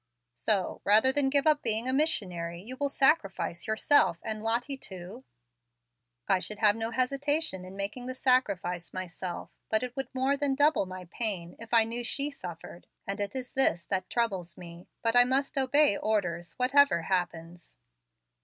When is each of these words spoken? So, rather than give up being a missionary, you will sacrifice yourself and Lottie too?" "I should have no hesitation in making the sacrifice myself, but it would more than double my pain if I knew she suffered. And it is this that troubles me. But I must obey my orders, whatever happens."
So, 0.35 0.81
rather 0.83 1.11
than 1.11 1.29
give 1.29 1.45
up 1.45 1.61
being 1.61 1.87
a 1.87 1.93
missionary, 1.93 2.59
you 2.59 2.75
will 2.75 2.89
sacrifice 2.89 3.67
yourself 3.67 4.17
and 4.23 4.41
Lottie 4.41 4.75
too?" 4.75 5.25
"I 6.27 6.39
should 6.39 6.57
have 6.57 6.75
no 6.75 6.89
hesitation 6.89 7.63
in 7.63 7.77
making 7.77 8.07
the 8.07 8.15
sacrifice 8.15 8.93
myself, 8.95 9.51
but 9.69 9.83
it 9.83 9.95
would 9.95 10.07
more 10.11 10.35
than 10.35 10.55
double 10.55 10.87
my 10.87 11.05
pain 11.11 11.55
if 11.59 11.71
I 11.71 11.83
knew 11.83 12.03
she 12.03 12.31
suffered. 12.31 12.87
And 13.05 13.19
it 13.19 13.35
is 13.35 13.53
this 13.53 13.85
that 13.91 14.09
troubles 14.09 14.57
me. 14.57 14.87
But 15.03 15.15
I 15.15 15.23
must 15.23 15.55
obey 15.55 15.91
my 15.93 15.97
orders, 15.99 16.53
whatever 16.53 17.03
happens." 17.03 17.77